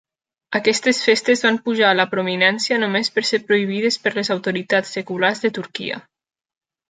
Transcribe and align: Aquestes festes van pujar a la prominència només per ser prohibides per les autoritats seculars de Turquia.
Aquestes 0.59 1.01
festes 1.07 1.43
van 1.47 1.59
pujar 1.67 1.89
a 1.89 1.97
la 1.99 2.05
prominència 2.13 2.79
només 2.85 3.13
per 3.17 3.23
ser 3.31 3.39
prohibides 3.51 3.99
per 4.07 4.13
les 4.15 4.33
autoritats 4.37 4.95
seculars 4.99 5.45
de 5.47 5.55
Turquia. 5.61 6.01